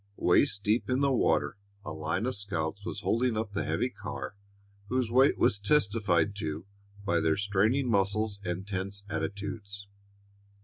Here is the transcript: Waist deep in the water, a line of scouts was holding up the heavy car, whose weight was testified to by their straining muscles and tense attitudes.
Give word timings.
Waist 0.17 0.63
deep 0.63 0.89
in 0.89 1.01
the 1.01 1.11
water, 1.11 1.57
a 1.85 1.91
line 1.91 2.25
of 2.25 2.35
scouts 2.35 2.83
was 2.83 3.01
holding 3.01 3.37
up 3.37 3.51
the 3.53 3.65
heavy 3.65 3.91
car, 3.91 4.35
whose 4.89 5.11
weight 5.11 5.37
was 5.37 5.59
testified 5.59 6.35
to 6.37 6.65
by 7.05 7.19
their 7.19 7.35
straining 7.37 7.87
muscles 7.87 8.39
and 8.43 8.65
tense 8.67 9.03
attitudes. 9.11 9.85